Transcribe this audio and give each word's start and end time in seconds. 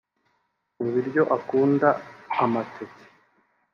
Mu 0.79 0.85
biryo 0.93 1.23
akunda 1.37 1.87
amateke 2.43 3.03